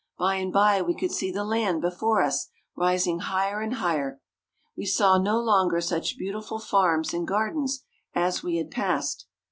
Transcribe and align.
By 0.17 0.37
and 0.37 0.51
by 0.51 0.81
we 0.81 0.95
could 0.95 1.11
see 1.11 1.29
the 1.29 1.43
land 1.45 1.79
before 1.79 2.23
us 2.23 2.47
rising 2.75 3.19
higher 3.19 3.61
and 3.61 3.75
higher. 3.75 4.19
We 4.75 4.87
saw 4.87 5.19
no 5.19 5.39
longer 5.39 5.79
such 5.79 6.17
beautiful 6.17 6.57
farms 6.57 7.13
and 7.13 7.27
gardens 7.27 7.83
as 8.15 8.41
we 8.41 8.55
had 8.55 8.71
passed. 8.71 9.27